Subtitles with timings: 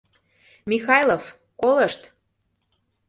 [0.71, 1.23] —Михайлов,
[1.61, 2.01] колышт!